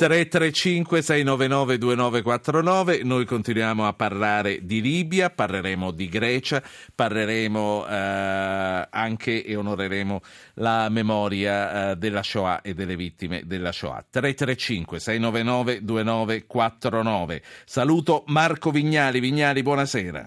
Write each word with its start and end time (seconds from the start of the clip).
335 0.00 1.02
699 1.02 1.76
2949 1.76 3.02
noi 3.02 3.26
continuiamo 3.26 3.86
a 3.86 3.92
parlare 3.92 4.60
di 4.64 4.80
Libia, 4.80 5.28
parleremo 5.28 5.90
di 5.90 6.08
Grecia, 6.08 6.62
parleremo 6.94 7.86
eh, 7.86 8.88
anche 8.88 9.44
e 9.44 9.56
onoreremo 9.56 10.22
la 10.54 10.88
memoria 10.88 11.90
eh, 11.90 11.96
della 11.96 12.22
Shoah 12.22 12.62
e 12.62 12.72
delle 12.72 12.96
vittime 12.96 13.42
della 13.44 13.72
Shoah. 13.72 14.02
335 14.08 14.98
699 15.00 15.84
2949 15.84 17.42
Saluto 17.66 18.24
Marco 18.28 18.70
Vignali. 18.70 19.20
Vignali, 19.20 19.62
buonasera. 19.62 20.26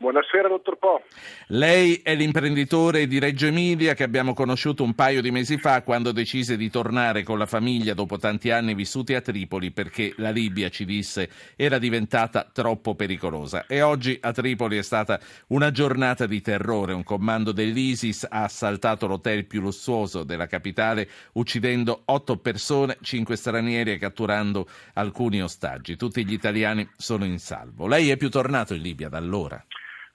Buonasera, 0.00 0.48
dottor 0.48 0.78
Po. 0.78 1.02
Lei 1.48 2.00
è 2.02 2.14
l'imprenditore 2.14 3.06
di 3.06 3.18
Reggio 3.18 3.48
Emilia 3.48 3.92
che 3.92 4.02
abbiamo 4.02 4.32
conosciuto 4.32 4.82
un 4.82 4.94
paio 4.94 5.20
di 5.20 5.30
mesi 5.30 5.58
fa 5.58 5.82
quando 5.82 6.10
decise 6.10 6.56
di 6.56 6.70
tornare 6.70 7.22
con 7.22 7.36
la 7.36 7.44
famiglia 7.44 7.92
dopo 7.92 8.16
tanti 8.16 8.50
anni 8.50 8.72
vissuti 8.72 9.12
a 9.12 9.20
Tripoli 9.20 9.72
perché 9.72 10.14
la 10.16 10.30
Libia, 10.30 10.70
ci 10.70 10.86
disse, 10.86 11.28
era 11.54 11.76
diventata 11.76 12.48
troppo 12.50 12.94
pericolosa. 12.94 13.66
E 13.66 13.82
oggi 13.82 14.16
a 14.22 14.32
Tripoli 14.32 14.78
è 14.78 14.82
stata 14.82 15.20
una 15.48 15.70
giornata 15.70 16.24
di 16.24 16.40
terrore. 16.40 16.94
Un 16.94 17.04
comando 17.04 17.52
dell'ISIS 17.52 18.26
ha 18.26 18.44
assaltato 18.44 19.06
l'hotel 19.06 19.44
più 19.44 19.60
lussuoso 19.60 20.24
della 20.24 20.46
capitale 20.46 21.10
uccidendo 21.32 22.04
otto 22.06 22.38
persone, 22.38 22.96
cinque 23.02 23.36
stranieri 23.36 23.92
e 23.92 23.98
catturando 23.98 24.66
alcuni 24.94 25.42
ostaggi. 25.42 25.96
Tutti 25.96 26.24
gli 26.24 26.32
italiani 26.32 26.88
sono 26.96 27.26
in 27.26 27.38
salvo. 27.38 27.86
Lei 27.86 28.08
è 28.08 28.16
più 28.16 28.30
tornato 28.30 28.72
in 28.72 28.80
Libia 28.80 29.10
da 29.10 29.18
allora? 29.18 29.62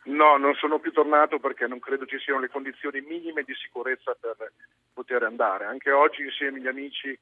No, 0.05 0.37
non 0.37 0.53
sono 0.55 0.79
più 0.79 0.91
tornato 0.91 1.39
perché 1.39 1.65
non 1.65 1.79
credo 1.79 2.05
ci 2.05 2.19
siano 2.19 2.39
le 2.39 2.49
condizioni 2.49 3.01
minime 3.01 3.43
di 3.43 3.55
sicurezza 3.55 4.15
per 4.19 4.51
poter 4.93 5.23
andare. 5.23 5.65
Anche 5.65 5.91
oggi 5.91 6.23
insieme 6.23 6.59
agli 6.59 6.67
amici 6.67 7.17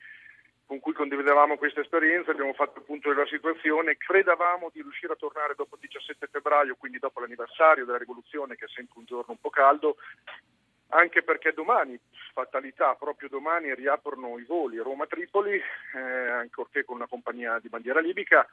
con 0.65 0.79
cui 0.79 0.93
condividevamo 0.93 1.57
questa 1.57 1.81
esperienza 1.81 2.31
abbiamo 2.31 2.53
fatto 2.53 2.79
il 2.79 2.85
punto 2.85 3.09
della 3.09 3.27
situazione, 3.27 3.97
credevamo 3.97 4.69
di 4.73 4.81
riuscire 4.81 5.13
a 5.13 5.17
tornare 5.17 5.53
dopo 5.55 5.75
il 5.75 5.81
17 5.81 6.27
febbraio, 6.31 6.75
quindi 6.75 6.99
dopo 6.99 7.19
l'anniversario 7.19 7.85
della 7.85 7.97
rivoluzione 7.97 8.55
che 8.55 8.65
è 8.65 8.69
sempre 8.69 8.95
un 8.97 9.05
giorno 9.05 9.31
un 9.31 9.39
po' 9.39 9.49
caldo, 9.49 9.97
anche 10.89 11.23
perché 11.23 11.53
domani, 11.53 11.99
fatalità, 12.33 12.95
proprio 12.95 13.29
domani 13.29 13.73
riaprono 13.75 14.37
i 14.39 14.43
voli 14.43 14.77
Roma-Tripoli, 14.77 15.61
eh, 15.95 15.99
ancorché 15.99 16.85
con 16.85 16.97
una 16.97 17.07
compagnia 17.07 17.59
di 17.59 17.69
bandiera 17.69 17.99
libica, 17.99 18.47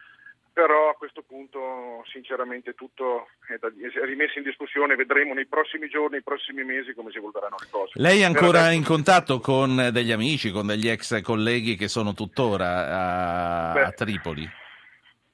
però 0.53 0.91
a 0.91 0.95
questo 0.95 1.23
punto 1.23 2.03
sinceramente 2.11 2.75
tutto 2.75 3.29
è, 3.47 3.57
da, 3.59 3.69
è, 3.69 4.05
rimesso 4.05 4.39
in 4.39 4.45
discussione, 4.45 4.97
vedremo 4.97 5.35
nei 5.35 5.47
prossimi 5.47 5.89
giorni, 5.89 6.13
nei 6.13 6.23
prossimi 6.23 6.65
mesi 6.65 6.93
come 6.93 7.11
si 7.11 7.19
evolveranno 7.19 7.57
le 7.59 7.69
cose. 7.71 7.93
Lei 7.95 8.21
è 8.21 8.25
ancora 8.25 8.61
adesso... 8.61 8.77
in 8.77 8.85
contatto 8.85 9.41
con 9.41 9.91
degli 9.93 10.13
amici, 10.13 10.51
con 10.51 10.67
degli 10.67 10.89
ex 10.89 11.21
colleghi 11.23 11.77
che 11.77 11.89
sono 11.89 12.13
tuttora 12.13 13.71
a, 13.71 13.73
Beh, 13.73 13.83
a 13.83 13.93
Tripoli? 13.93 14.49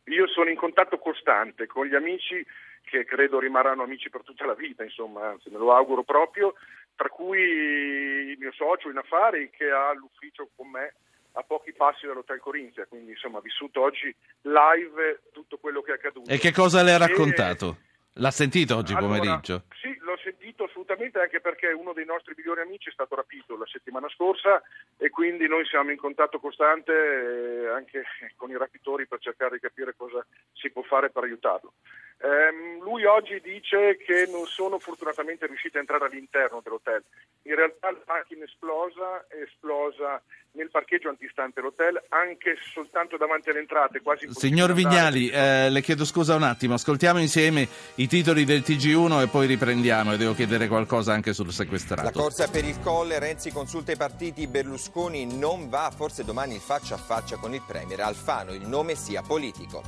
Io 0.05 0.29
sono 0.29 0.51
in 0.51 0.57
contatto 0.57 0.99
costante 0.99 1.67
con 1.67 1.87
gli 1.87 1.95
amici 1.95 2.45
che 2.83 3.05
credo 3.05 3.41
rimarranno 3.41 3.83
amici 3.83 4.11
per 4.11 4.23
tutta 4.23 4.47
la 4.47 4.55
vita, 4.55 4.85
insomma, 4.85 5.31
anzi 5.31 5.51
me 5.51 5.59
lo 5.59 5.75
auguro 5.75 6.05
proprio, 6.05 6.55
tra 6.95 7.09
cui 7.09 7.41
il 7.41 8.37
mio 8.39 8.53
socio 8.53 8.89
in 8.89 8.97
affari 8.97 9.51
che 9.51 9.69
ha 9.71 9.93
l'ufficio 9.93 10.51
con 10.55 10.71
me 10.71 10.95
a 11.39 11.43
pochi 11.43 11.73
passi 11.73 12.07
dall'Hotel 12.07 12.41
Corinzia, 12.41 12.87
quindi 12.87 13.11
insomma 13.13 13.39
ha 13.39 13.43
vissuto 13.43 13.83
oggi 13.83 14.15
live 14.43 15.23
tutto 15.33 15.59
quello 15.59 15.83
che 15.83 15.93
è 15.93 15.95
accaduto. 15.95 16.31
E 16.31 16.39
che 16.39 16.53
cosa 16.53 16.83
le 16.83 16.93
ha 16.93 16.99
raccontato? 16.99 17.77
E... 17.79 17.85
L'ha 18.19 18.31
sentito 18.31 18.77
oggi 18.77 18.95
allora, 18.95 19.19
pomeriggio? 19.19 19.65
Sì, 19.81 19.95
l'ho 20.17 20.23
sentito 20.23 20.65
assolutamente 20.65 21.21
anche 21.21 21.41
perché 21.41 21.69
uno 21.69 21.93
dei 21.93 22.07
nostri 22.07 22.33
migliori 22.37 22.63
amici 22.63 22.89
è 22.89 22.93
stato 22.93 23.15
rapito 23.15 23.57
la 23.57 23.67
settimana 23.67 24.09
scorsa 24.09 24.63
e 24.97 25.11
quindi 25.11 25.47
noi 25.47 25.67
siamo 25.67 25.91
in 25.91 25.99
contatto 25.99 26.41
costante 26.41 26.93
eh, 26.93 27.69
anche 27.69 28.05
con 28.37 28.51
i 28.51 28.57
rapitori 28.57 29.07
per 29.07 29.21
cercare 29.21 29.57
di 29.57 29.61
capire 29.61 29.95
cosa 29.95 30.25
si 30.55 30.71
può 30.71 30.83
fare 30.83 31.11
per 31.11 31.25
aiutarlo. 31.25 31.75
Um, 32.19 32.83
lui 32.83 33.05
oggi 33.05 33.39
dice 33.43 33.99
che 33.99 34.27
non 34.31 34.47
sono 34.47 34.79
fortunatamente 34.79 35.47
riusciti 35.47 35.77
a 35.77 35.81
entrare 35.81 36.07
all'interno 36.07 36.63
dell'hotel. 36.65 37.05
In 37.43 37.55
realtà 37.55 37.91
la 37.91 38.03
macchina 38.07 38.45
esplosa 38.45 39.27
è 39.29 39.43
esplosa 39.43 40.23
nel 40.53 40.71
parcheggio 40.71 41.11
antistante 41.11 41.61
l'hotel, 41.61 42.03
anche 42.09 42.57
soltanto 42.73 43.17
davanti 43.17 43.51
all'entrata. 43.51 44.01
Quasi 44.01 44.27
Signor 44.31 44.73
Vignali, 44.73 45.29
eh, 45.29 45.71
le 45.71 45.83
chiedo 45.83 46.05
scusa 46.05 46.35
un 46.35 46.43
attimo, 46.43 46.75
ascoltiamo 46.75 47.21
insieme 47.21 47.69
i 47.97 48.07
titoli 48.09 48.45
del 48.45 48.61
TG1 48.61 49.23
e 49.23 49.29
poi 49.29 49.47
riprendiamo 49.47 50.06
e 50.13 50.17
devo 50.17 50.35
chiedere 50.35 50.69
qualcosa 50.69 51.13
anche 51.13 51.33
sul 51.33 51.53
sequestrato. 51.53 52.03
La 52.03 52.13
corsa 52.13 52.49
per 52.49 52.65
il 52.65 52.81
colle, 52.81 53.19
Renzi 53.19 53.51
consulta 53.51 53.93
i 53.93 53.97
partiti, 53.97 54.47
Berlusconi 54.47 55.27
non 55.27 55.69
va, 55.69 55.93
forse 55.95 56.25
domani 56.25 56.55
il 56.55 56.61
faccia 56.61 56.95
a 56.95 56.99
faccia 56.99 57.37
con 57.37 57.55
il 57.55 57.63
Premier 57.67 58.01
Alfano, 58.01 58.53
il 58.53 58.67
nome 58.67 58.95
sia 58.95 59.23
politico. 59.23 59.83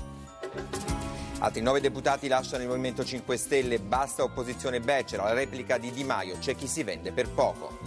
Altri 1.41 1.63
nove 1.63 1.81
deputati 1.81 2.27
lasciano 2.27 2.63
il 2.63 2.69
Movimento 2.69 3.05
5 3.05 3.37
Stelle, 3.37 3.79
basta 3.79 4.25
opposizione 4.25 4.81
becera, 4.81 5.23
la 5.23 5.33
replica 5.33 5.79
di 5.79 5.93
Di 5.93 6.03
Maio, 6.03 6.37
c'è 6.39 6.57
chi 6.57 6.67
si 6.67 6.83
vende 6.83 7.13
per 7.13 7.29
poco. 7.31 7.79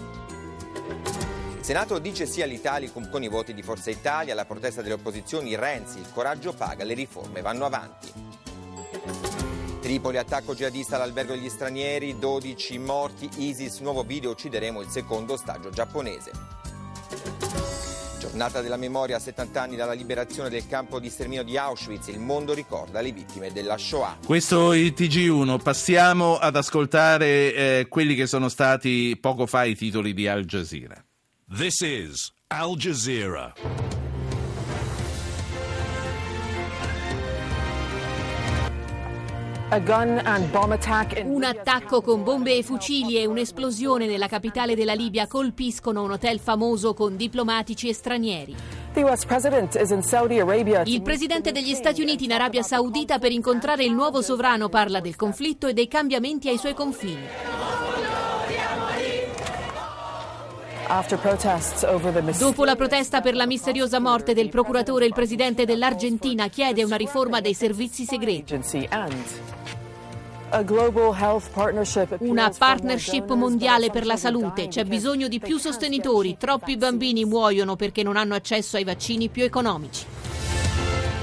Il 1.58 1.66
Senato 1.66 2.00
dice 2.00 2.26
sì 2.26 2.42
all'Italicum 2.42 3.10
con 3.10 3.24
i 3.24 3.28
voti 3.28 3.54
di 3.54 3.62
Forza 3.62 3.90
Italia, 3.90 4.34
la 4.34 4.46
protesta 4.46 4.82
delle 4.82 4.96
opposizioni, 4.96 5.56
Renzi, 5.56 6.00
il 6.00 6.12
coraggio 6.14 6.54
paga, 6.54 6.84
le 6.86 6.94
riforme 6.94 7.42
vanno 7.42 7.66
avanti. 7.66 9.51
Tripoli, 9.92 10.18
attacco 10.18 10.56
jihadista 10.56 10.96
all'albergo 10.96 11.34
degli 11.34 11.50
stranieri, 11.50 12.18
12 12.18 12.78
morti, 12.78 13.30
ISIS, 13.40 13.80
nuovo 13.80 14.04
video, 14.04 14.32
uccideremo 14.32 14.80
il 14.80 14.88
secondo 14.88 15.34
ostaggio 15.34 15.70
giapponese. 15.70 16.32
Giornata 18.18 18.62
della 18.62 18.78
memoria 18.78 19.18
a 19.18 19.20
70 19.20 19.62
anni 19.62 19.76
dalla 19.76 19.92
liberazione 19.92 20.48
del 20.48 20.66
campo 20.66 20.98
di 20.98 21.10
sterminio 21.10 21.44
di 21.44 21.58
Auschwitz, 21.58 22.08
il 22.08 22.22
mondo 22.22 22.54
ricorda 22.54 23.02
le 23.02 23.12
vittime 23.12 23.52
della 23.52 23.78
Shoah. 23.78 24.20
Questo 24.26 24.72
è 24.72 24.78
il 24.78 24.94
TG1, 24.96 25.62
passiamo 25.62 26.38
ad 26.38 26.56
ascoltare 26.56 27.54
eh, 27.54 27.86
quelli 27.90 28.16
che 28.16 28.28
sono 28.28 28.48
stati 28.48 29.18
poco 29.20 29.46
fa 29.46 29.66
i 29.66 29.76
titoli 29.76 30.14
di 30.14 30.26
Al 30.26 30.46
Jazeera. 30.46 31.04
This 31.54 31.82
is 31.82 32.32
Al 32.48 32.78
Jazeera. 32.78 33.91
Un 39.74 41.44
attacco 41.46 42.02
con 42.02 42.24
bombe 42.24 42.58
e 42.58 42.62
fucili 42.62 43.18
e 43.18 43.26
un'esplosione 43.26 44.06
nella 44.06 44.28
capitale 44.28 44.76
della 44.76 44.92
Libia 44.92 45.28
colpiscono 45.28 46.04
un 46.04 46.12
hotel 46.12 46.40
famoso 46.40 46.94
con 46.94 47.16
diplomatici 47.16 47.88
e 47.88 47.94
stranieri. 47.94 48.54
Il 50.84 51.02
presidente 51.02 51.54
degli 51.54 51.74
Stati 51.74 52.02
Uniti 52.02 52.26
in 52.26 52.34
Arabia 52.34 52.64
Saudita 52.64 53.18
per 53.18 53.32
incontrare 53.32 53.86
il 53.86 53.94
nuovo 53.94 54.22
sovrano 54.22 54.68
parla 54.68 55.00
del 55.00 55.16
conflitto 55.16 55.68
e 55.68 55.74
dei 55.74 55.88
cambiamenti 55.88 56.50
ai 56.50 56.58
suoi 56.58 56.74
confini. 56.74 57.22
Dopo 62.38 62.66
la 62.66 62.76
protesta 62.76 63.22
per 63.22 63.36
la 63.36 63.46
misteriosa 63.46 64.02
morte 64.02 64.34
del 64.34 64.50
procuratore, 64.50 65.06
il 65.06 65.14
presidente 65.14 65.64
dell'Argentina 65.64 66.50
chiede 66.50 66.84
una 66.84 66.98
riforma 66.98 67.40
dei 67.40 67.54
servizi 67.54 68.04
segreti. 68.04 68.60
Una 72.20 72.52
partnership 72.56 73.34
mondiale 73.34 73.90
per 73.90 74.06
la 74.06 74.18
salute. 74.18 74.68
C'è 74.68 74.84
bisogno 74.84 75.28
di 75.28 75.40
più 75.40 75.58
sostenitori. 75.58 76.36
Troppi 76.38 76.76
bambini 76.78 77.24
muoiono 77.24 77.76
perché 77.76 78.04
non 78.04 78.18
hanno 78.18 78.36
accesso 78.36 78.76
ai 78.76 78.84
vaccini 78.84 79.30
più 79.30 79.44
economici. 79.44 80.21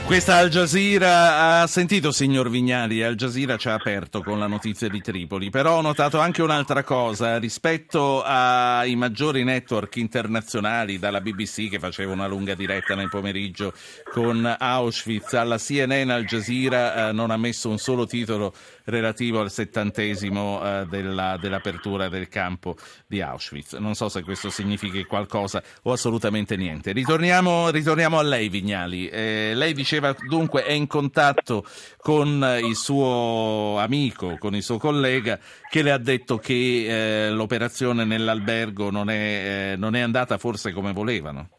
Questa 0.09 0.37
Al 0.37 0.49
Jazeera 0.49 1.61
ha 1.61 1.67
sentito, 1.67 2.13
signor 2.13 2.49
Vignali, 2.49 3.03
Al 3.03 3.15
Jazeera 3.15 3.59
ci 3.59 3.69
ha 3.69 3.75
aperto 3.75 4.23
con 4.23 4.39
la 4.39 4.47
notizia 4.47 4.89
di 4.89 5.03
Tripoli, 5.03 5.51
però 5.51 5.77
ho 5.77 5.81
notato 5.83 6.19
anche 6.19 6.41
un'altra 6.41 6.83
cosa, 6.83 7.39
rispetto 7.39 8.23
ai 8.25 8.97
maggiori 8.97 9.45
network 9.45 9.97
internazionali, 9.97 10.99
dalla 10.99 11.21
BBC 11.21 11.69
che 11.69 11.79
faceva 11.79 12.15
una 12.15 12.27
lunga 12.27 12.55
diretta 12.55 12.95
nel 12.95 13.11
pomeriggio 13.11 13.75
con 14.11 14.57
Auschwitz, 14.59 15.35
alla 15.35 15.59
CNN 15.59 16.09
Al 16.09 16.25
Jazeera 16.25 17.11
eh, 17.11 17.13
non 17.13 17.31
ha 17.31 17.37
messo 17.37 17.69
un 17.69 17.77
solo 17.77 18.07
titolo 18.07 18.55
relativo 18.85 19.41
al 19.41 19.51
settantesimo 19.51 20.63
eh, 20.63 20.87
della, 20.87 21.37
dell'apertura 21.39 22.09
del 22.09 22.29
campo 22.29 22.77
di 23.07 23.21
Auschwitz. 23.21 23.75
Non 23.75 23.95
so 23.95 24.09
se 24.09 24.23
questo 24.23 24.49
significhi 24.49 25.05
qualcosa 25.05 25.63
o 25.83 25.93
assolutamente 25.93 26.57
niente. 26.57 26.93
Ritorniamo, 26.93 27.69
ritorniamo 27.69 28.19
a 28.19 28.23
lei, 28.23 28.49
Vignali. 28.49 29.07
Eh, 29.09 29.53
lei 29.55 29.75
diceva 29.75 29.98
dunque 30.27 30.65
è 30.65 30.73
in 30.73 30.87
contatto 30.87 31.65
con 31.99 32.59
il 32.63 32.77
suo 32.77 33.79
amico, 33.79 34.37
con 34.39 34.55
il 34.55 34.63
suo 34.63 34.79
collega, 34.79 35.39
che 35.69 35.83
le 35.83 35.91
ha 35.91 35.99
detto 35.99 36.39
che 36.39 37.27
eh, 37.27 37.31
l'operazione 37.31 38.05
nell'albergo 38.05 38.91
non 38.91 39.11
è, 39.11 39.73
eh, 39.73 39.77
non 39.77 39.95
è 39.95 40.01
andata 40.01 40.39
forse 40.39 40.73
come 40.73 40.93
volevano. 40.93 41.51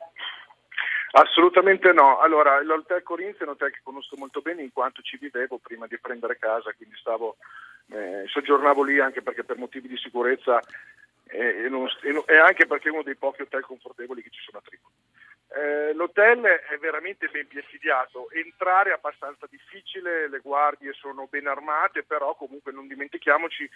Assolutamente 1.12 1.92
no. 1.92 2.20
Allora, 2.20 2.62
l'Hotel 2.62 3.02
Corinzia 3.02 3.40
è 3.40 3.44
un 3.44 3.50
hotel 3.50 3.72
che 3.72 3.80
conosco 3.84 4.16
molto 4.18 4.42
bene 4.42 4.62
in 4.62 4.72
quanto 4.72 5.02
ci 5.02 5.18
vivevo 5.18 5.58
prima 5.58 5.88
di 5.88 5.98
prendere 5.98 6.38
casa, 6.38 6.72
quindi 6.74 6.96
stavo, 6.98 7.38
eh, 7.92 8.26
soggiornavo 8.28 8.84
lì 8.84 9.00
anche 9.00 9.22
perché 9.22 9.44
per 9.44 9.58
motivi 9.58 9.88
di 9.88 9.98
sicurezza 9.98 10.60
eh, 11.26 11.66
e, 11.66 11.70
non, 11.70 11.88
e, 12.04 12.38
anche 12.38 12.68
perché 12.68 12.90
è 12.90 12.92
uno 12.92 13.02
dei 13.02 13.16
pochi 13.16 13.42
hotel 13.42 13.64
confortevoli 13.64 14.22
che 14.22 14.30
ci 14.30 14.42
sono 14.44 14.60
a 14.60 14.62
Tripoli. 14.62 14.94
Eh, 15.52 15.94
l'hotel 15.94 16.42
è 16.44 16.78
veramente 16.78 17.28
ben 17.28 17.48
piacidiato, 17.48 18.30
entrare 18.32 18.92
è 18.92 18.94
abbastanza 18.94 19.48
difficile, 19.50 20.30
le 20.30 20.40
guardie 20.40 20.94
sono 20.94 21.28
ben 21.28 21.48
armate, 21.48 22.04
però 22.04 22.36
comunque 22.36 22.72
non 22.72 22.88
dimentichiamoci 22.88 23.68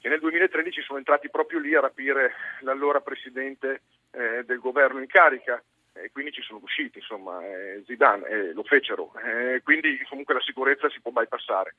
che 0.00 0.08
nel 0.08 0.20
2013 0.20 0.80
sono 0.80 0.98
entrati 0.98 1.28
proprio 1.28 1.58
lì 1.58 1.74
a 1.74 1.80
rapire 1.80 2.32
l'allora 2.60 3.02
presidente 3.02 3.82
eh, 4.12 4.44
del 4.44 4.58
governo 4.60 5.00
in 5.00 5.06
carica. 5.06 5.62
E 5.92 6.10
quindi 6.12 6.32
ci 6.32 6.40
sono 6.40 6.60
riusciti, 6.60 6.98
insomma, 6.98 7.44
eh, 7.44 7.82
Zidane 7.84 8.26
eh, 8.26 8.52
lo 8.52 8.62
fecero, 8.62 9.12
eh, 9.22 9.60
quindi 9.62 10.00
comunque 10.08 10.34
la 10.34 10.40
sicurezza 10.40 10.88
si 10.88 11.00
può 11.00 11.10
bypassare. 11.10 11.74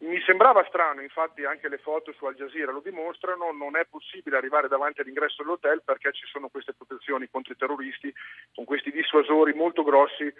Mi 0.00 0.20
sembrava 0.22 0.64
strano, 0.68 1.00
infatti 1.00 1.44
anche 1.44 1.68
le 1.68 1.78
foto 1.78 2.12
su 2.12 2.24
Al 2.24 2.36
Jazeera 2.36 2.70
lo 2.70 2.80
dimostrano, 2.80 3.50
non 3.50 3.76
è 3.76 3.84
possibile 3.84 4.36
arrivare 4.36 4.68
davanti 4.68 5.00
all'ingresso 5.00 5.42
dell'hotel 5.42 5.82
perché 5.82 6.12
ci 6.12 6.24
sono 6.26 6.48
queste 6.48 6.72
protezioni 6.72 7.28
contro 7.28 7.52
i 7.52 7.56
terroristi 7.56 8.14
con 8.54 8.64
questi 8.64 8.92
dissuasori 8.92 9.54
molto 9.54 9.82
grossi 9.82 10.32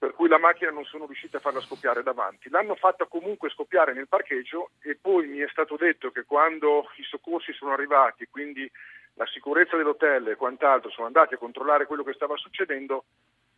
per 0.00 0.14
cui 0.14 0.28
la 0.28 0.38
macchina 0.38 0.70
non 0.70 0.84
sono 0.84 1.06
riusciti 1.06 1.36
a 1.36 1.40
farla 1.40 1.60
scoppiare 1.60 2.02
davanti. 2.02 2.48
L'hanno 2.50 2.74
fatta 2.74 3.06
comunque 3.06 3.50
scoppiare 3.50 3.92
nel 3.92 4.08
parcheggio 4.08 4.70
e 4.80 4.96
poi 5.00 5.26
mi 5.26 5.38
è 5.38 5.48
stato 5.48 5.76
detto 5.76 6.10
che 6.10 6.24
quando 6.24 6.90
i 6.96 7.02
soccorsi 7.02 7.52
sono 7.52 7.72
arrivati, 7.72 8.26
quindi 8.30 8.70
la 9.14 9.26
sicurezza 9.26 9.76
dell'hotel 9.76 10.28
e 10.28 10.36
quant'altro 10.36 10.90
sono 10.90 11.06
andati 11.06 11.34
a 11.34 11.38
controllare 11.38 11.84
quello 11.84 12.02
che 12.02 12.14
stava 12.14 12.36
succedendo, 12.36 13.04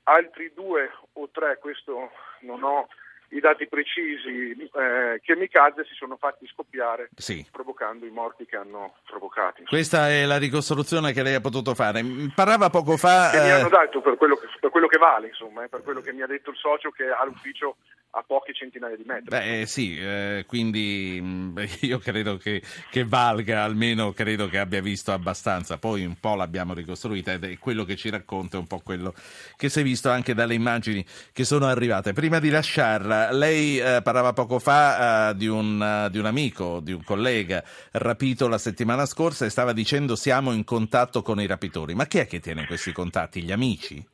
altri 0.04 0.52
due 0.52 0.90
o 1.12 1.28
tre, 1.30 1.58
questo 1.58 2.10
non 2.40 2.64
ho 2.64 2.88
i 3.32 3.40
dati 3.40 3.66
precisi, 3.66 4.52
eh, 4.74 5.20
kamikaze 5.24 5.84
si 5.84 5.94
sono 5.94 6.16
fatti 6.16 6.46
scoppiare 6.46 7.10
sì. 7.16 7.46
provocando 7.50 8.04
i 8.06 8.10
morti 8.10 8.44
che 8.44 8.56
hanno 8.56 8.94
provocato. 9.06 9.62
Questa 9.66 10.08
è 10.08 10.24
la 10.24 10.38
ricostruzione 10.38 11.12
che 11.12 11.22
lei 11.22 11.34
ha 11.34 11.40
potuto 11.40 11.74
fare. 11.74 12.02
Parlava 12.34 12.68
poco 12.68 12.96
fa... 12.96 13.30
Che 13.30 13.38
eh... 13.38 13.42
mi 13.42 13.50
hanno 13.50 13.68
dato 13.68 14.00
per 14.00 14.16
quello 14.16 14.36
che, 14.36 14.48
per 14.60 14.70
quello 14.70 14.86
che 14.86 14.98
vale, 14.98 15.28
insomma, 15.28 15.64
eh, 15.64 15.68
per 15.68 15.82
quello 15.82 16.00
che 16.00 16.12
mi 16.12 16.22
ha 16.22 16.26
detto 16.26 16.50
il 16.50 16.56
socio 16.56 16.90
che 16.90 17.08
ha 17.08 17.24
l'ufficio 17.24 17.76
a 18.14 18.24
poche 18.26 18.52
centinaia 18.52 18.96
di 18.96 19.04
metri. 19.06 19.24
Beh, 19.28 19.60
eh, 19.60 19.66
sì, 19.66 19.98
eh, 19.98 20.44
quindi 20.46 21.18
mm, 21.20 21.58
io 21.80 21.98
credo 21.98 22.36
che, 22.36 22.62
che, 22.90 23.04
valga, 23.04 23.62
almeno 23.62 24.12
credo 24.12 24.48
che 24.48 24.58
abbia 24.58 24.82
visto 24.82 25.12
abbastanza. 25.12 25.78
Poi 25.78 26.04
un 26.04 26.16
po' 26.18 26.34
l'abbiamo 26.34 26.74
ricostruita 26.74 27.32
ed 27.32 27.44
è 27.44 27.58
quello 27.58 27.84
che 27.84 27.96
ci 27.96 28.10
racconta, 28.10 28.58
un 28.58 28.66
po' 28.66 28.80
quello 28.80 29.14
che 29.56 29.68
si 29.68 29.80
è 29.80 29.82
visto 29.82 30.10
anche 30.10 30.34
dalle 30.34 30.54
immagini 30.54 31.04
che 31.32 31.44
sono 31.44 31.66
arrivate. 31.66 32.12
Prima 32.12 32.38
di 32.38 32.50
lasciarla, 32.50 33.32
lei 33.32 33.78
eh, 33.78 34.00
parlava 34.02 34.32
poco 34.32 34.58
fa 34.58 35.30
eh, 35.30 35.36
di 35.36 35.46
un, 35.46 35.80
uh, 35.80 36.10
di, 36.10 36.18
un, 36.18 36.26
amico, 36.26 36.80
di 36.80 36.92
un 36.92 37.02
collega 37.04 37.64
rapito 37.92 38.46
la 38.46 38.58
settimana 38.58 39.06
scorsa 39.06 39.46
e 39.46 39.50
stava 39.50 39.72
dicendo 39.72 40.16
siamo 40.16 40.52
in 40.52 40.64
contatto 40.64 41.22
con 41.22 41.40
i 41.40 41.46
rapitori. 41.46 41.94
Ma 41.94 42.06
chi 42.06 42.18
è 42.18 42.26
che 42.26 42.40
tiene 42.40 42.66
questi 42.66 42.92
contatti? 42.92 43.42
Gli 43.42 43.52
amici? 43.52 44.04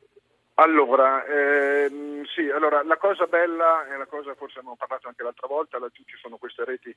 Allora, 0.59 1.23
ehm, 1.25 2.25
sì, 2.25 2.49
allora, 2.49 2.83
la 2.83 2.97
cosa 2.97 3.27
bella 3.27 3.87
e 3.87 3.95
la 3.95 4.05
cosa 4.07 4.35
forse 4.35 4.59
abbiamo 4.59 4.75
parlato 4.75 5.07
anche 5.07 5.23
l'altra 5.23 5.47
volta, 5.47 5.79
laggiù 5.79 6.03
ci 6.03 6.17
sono 6.17 6.35
queste 6.35 6.65
reti 6.65 6.93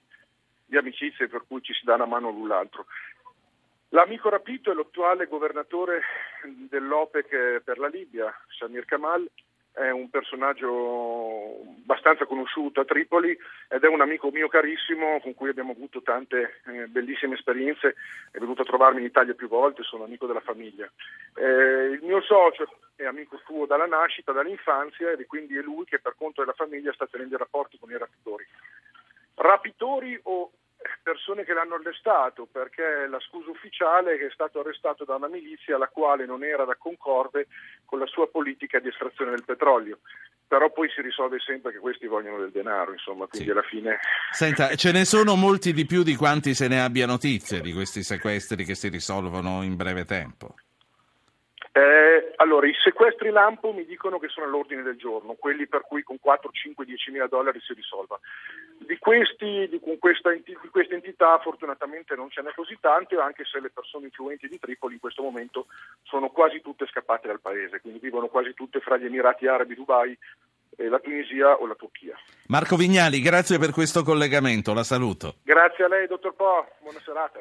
di 0.67 0.77
amicizie 0.77 1.29
per 1.29 1.45
cui 1.47 1.63
ci 1.63 1.73
si 1.73 1.85
dà 1.85 1.95
una 1.95 2.07
mano 2.07 2.31
l'un 2.31 2.49
l'altro. 2.49 2.87
L'amico 3.91 4.31
rapito 4.31 4.73
è 4.73 4.75
l'attuale 4.75 5.29
governatore 5.29 6.03
dell'OPEC 6.43 7.61
per 7.61 7.79
la 7.79 7.87
Libia, 7.87 8.35
Samir 8.59 8.85
Kamal, 8.85 9.31
è 9.73 9.91
un 9.91 10.11
personaggio 10.11 11.63
abbastanza 11.83 12.27
conosciuto 12.27 12.81
a 12.81 12.85
Tripoli 12.85 13.37
ed 13.69 13.83
è 13.83 13.89
un 13.89 14.03
amico 14.03 14.31
mio 14.31 14.49
carissimo 14.49 15.19
con 15.21 15.35
cui 15.35 15.49
abbiamo 15.49 15.73
avuto 15.73 16.03
tante 16.03 16.61
eh, 16.67 16.87
bellissime 16.89 17.35
esperienze, 17.35 17.95
è 18.31 18.39
venuto 18.39 18.63
a 18.63 18.67
trovarmi 18.67 19.01
in 19.01 19.07
Italia 19.07 19.35
più 19.35 19.49
volte, 19.49 19.83
sono 19.83 20.05
amico 20.05 20.27
della 20.27 20.41
famiglia. 20.41 20.91
Eh, 21.35 21.93
il 21.93 22.01
mio 22.03 22.21
socio 22.21 22.69
è 22.97 23.05
amico 23.05 23.39
suo 23.45 23.65
dalla 23.65 23.87
nascita, 23.87 24.33
dall'infanzia 24.33 25.13
è 25.13 25.27
quindi 25.27 25.57
è 25.57 25.63
lui 25.63 25.85
che 25.85 25.99
per 25.99 26.15
conto 26.19 26.43
della 26.43 26.53
famiglia 26.53 26.93
sta 26.93 27.07
tenendo 27.07 27.35
i 27.35 27.39
rapporti 27.39 27.79
con 27.79 27.91
i 27.91 27.97
rapitori. 27.97 28.47
Rapitori 29.35 30.21
o 30.25 30.51
persone 31.03 31.45
che 31.45 31.53
l'hanno 31.53 31.75
arrestato 31.75 32.47
perché 32.51 33.07
la 33.09 33.21
scusa 33.21 33.51
ufficiale 33.51 34.15
è 34.15 34.19
che 34.19 34.27
è 34.27 34.31
stato 34.31 34.61
arrestato 34.61 35.05
da 35.05 35.17
una 35.17 35.29
milizia 35.29 35.79
la 35.79 35.89
quale 35.89 36.27
non 36.27 36.45
era 36.45 36.65
da 36.65 36.77
concorde 36.77 37.49
con 37.85 37.99
la 37.99 38.07
sua 38.07 38.29
politica 38.29 38.79
di 38.79 38.89
estrazione 38.89 39.31
del 39.31 39.45
petrolio. 39.45 39.99
Però 40.47 40.71
poi 40.71 40.91
si 40.91 41.01
risolve 41.01 41.39
sempre 41.39 41.73
che 41.73 41.79
questi 41.79 42.07
vogliono 42.07 42.39
del 42.39 42.51
denaro, 42.51 42.93
insomma, 42.93 43.27
quindi 43.27 43.49
sì. 43.49 43.53
alla 43.53 43.63
fine... 43.63 43.99
Senta, 44.33 44.75
ce 44.75 44.93
ne 44.93 45.07
sono 45.07 45.35
molti 45.35 45.73
di 45.73 45.87
più 45.87 46.03
di 46.03 46.15
quanti 46.15 46.53
se 46.53 46.69
ne 46.69 46.83
abbia 46.83 47.07
notizie 47.07 47.63
di 47.63 47.73
questi 47.73 48.03
sequestri 48.03 48.65
che 48.65 48.75
si 48.75 48.89
risolvono 48.89 49.63
in 49.63 49.77
breve 49.77 50.05
tempo. 50.05 50.55
Eh, 51.75 52.35
allora, 52.37 52.67
i 52.67 52.75
sequestri 52.75 53.31
lampo 53.31 53.73
mi 53.73 53.87
dicono 53.87 54.19
che 54.19 54.29
sono 54.29 54.45
all'ordine 54.45 54.83
del 54.83 54.99
giorno, 54.99 55.33
quelli 55.35 55.67
per 55.67 55.81
cui 55.83 56.03
con 56.03 56.19
4, 56.21 56.51
5, 56.53 56.85
10 56.85 57.11
mila 57.11 57.27
dollari 57.27 57.61
si 57.61 57.73
risolva. 57.73 58.21
Di, 58.79 58.99
questi, 58.99 59.67
di, 59.71 59.81
questa, 59.99 60.33
di 60.33 60.55
queste 60.71 60.95
entità 60.95 61.39
fortunatamente 61.39 62.15
non 62.15 62.29
ce 62.29 62.43
n'è 62.43 62.53
così 62.55 62.77
tante, 62.79 63.17
anche 63.17 63.45
se 63.45 63.59
le 63.59 63.71
persone 63.71 64.05
influenti 64.05 64.49
di 64.49 64.59
Tripoli 64.59 64.95
in 64.95 65.01
questo 65.01 65.23
momento 65.23 65.67
sono 66.03 66.29
quasi 66.29 66.61
tutte 66.61 66.87
scappate 66.87 67.29
dal 67.29 67.41
paese, 67.41 67.81
quindi 67.81 68.01
vivono 68.01 68.27
quasi 68.27 68.53
tutte 68.53 68.81
fra 68.81 68.99
gli 68.99 69.07
Emirati 69.07 69.47
Arabi, 69.47 69.75
Dubai, 69.75 70.19
la 70.77 70.99
Tunisia 70.99 71.55
o 71.55 71.67
la 71.67 71.75
Turchia. 71.75 72.19
Marco 72.49 72.77
Vignali, 72.77 73.21
grazie 73.21 73.59
per 73.59 73.71
questo 73.71 74.03
collegamento, 74.03 74.75
la 74.75 74.85
saluto. 74.85 75.37
Grazie 75.43 75.85
a 75.85 75.89
lei, 75.89 76.07
dottor 76.07 76.35
Po, 76.35 76.67
buona 76.83 77.01
serata. 77.01 77.31